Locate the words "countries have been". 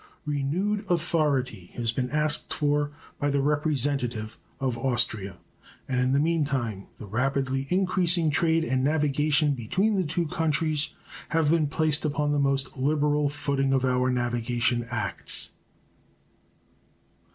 10.25-11.67